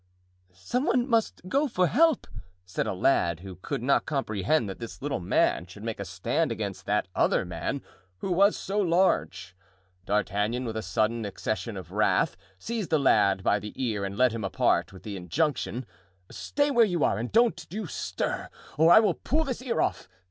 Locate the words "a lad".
2.87-3.41